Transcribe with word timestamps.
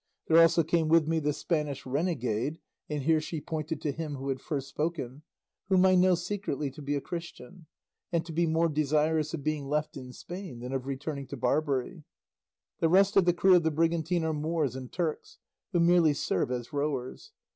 There 0.27 0.39
also 0.41 0.63
came 0.63 0.87
with 0.87 1.07
me 1.07 1.19
this 1.19 1.37
Spanish 1.37 1.85
renegade" 1.85 2.57
and 2.89 3.03
here 3.03 3.21
she 3.21 3.39
pointed 3.39 3.81
to 3.81 3.91
him 3.91 4.15
who 4.15 4.29
had 4.29 4.41
first 4.41 4.67
spoken 4.67 5.21
"whom 5.69 5.85
I 5.85 5.93
know 5.93 6.15
to 6.15 6.19
be 6.19 6.23
secretly 6.25 6.95
a 6.95 7.01
Christian, 7.01 7.67
and 8.11 8.25
to 8.25 8.31
be 8.33 8.47
more 8.47 8.67
desirous 8.67 9.35
of 9.35 9.43
being 9.43 9.67
left 9.69 9.95
in 9.95 10.11
Spain 10.11 10.61
than 10.61 10.73
of 10.73 10.87
returning 10.87 11.27
to 11.27 11.37
Barbary. 11.37 12.03
The 12.79 12.89
rest 12.89 13.15
of 13.15 13.25
the 13.25 13.33
crew 13.33 13.55
of 13.55 13.61
the 13.61 13.69
brigantine 13.69 14.23
are 14.23 14.33
Moors 14.33 14.75
and 14.75 14.91
Turks, 14.91 15.37
who 15.71 15.79
merely 15.79 16.15
serve 16.15 16.49
as 16.49 16.73
rowers. 16.73 17.31